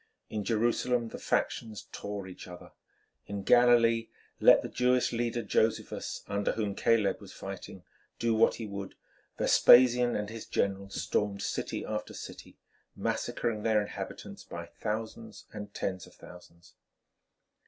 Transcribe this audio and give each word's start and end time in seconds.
In 0.31 0.43
Jerusalem 0.43 1.09
the 1.09 1.19
factions 1.19 1.87
tore 1.91 2.25
each 2.25 2.47
other. 2.47 2.71
In 3.27 3.43
Galilee 3.43 4.07
let 4.39 4.63
the 4.63 4.67
Jewish 4.67 5.13
leader 5.13 5.43
Josephus, 5.43 6.23
under 6.27 6.53
whom 6.53 6.73
Caleb 6.73 7.21
was 7.21 7.31
fighting, 7.33 7.83
do 8.17 8.33
what 8.33 8.55
he 8.55 8.65
would, 8.65 8.95
Vespasian 9.37 10.15
and 10.15 10.31
his 10.31 10.47
generals 10.47 10.99
stormed 10.99 11.43
city 11.43 11.85
after 11.85 12.15
city, 12.15 12.57
massacring 12.95 13.61
their 13.61 13.79
inhabitants 13.79 14.43
by 14.43 14.65
thousands 14.65 15.45
and 15.53 15.71
tens 15.75 16.07
of 16.07 16.15
thousands. 16.15 16.73